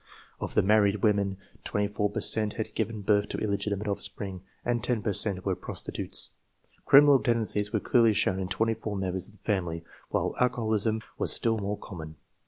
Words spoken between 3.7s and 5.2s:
offspring, and 10 per